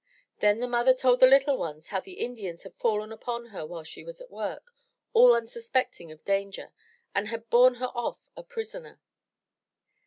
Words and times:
Then 0.39 0.59
the 0.61 0.67
mother 0.67 0.95
told 0.95 1.19
the 1.19 1.27
little 1.27 1.57
ones 1.57 1.89
how 1.89 1.99
the 1.99 2.13
Indians 2.13 2.63
had 2.63 2.73
fallen 2.73 3.11
upon 3.11 3.45
her 3.53 3.67
while 3.67 3.83
she 3.83 4.03
was 4.03 4.19
at 4.19 4.31
work, 4.31 4.71
all 5.13 5.35
unsuspecting 5.35 6.11
of 6.11 6.25
danger, 6.25 6.71
and 7.13 7.27
had 7.27 7.51
borne 7.51 7.75
her 7.75 7.91
off 7.93 8.27
a 8.35 8.41
prisoner. 8.41 8.99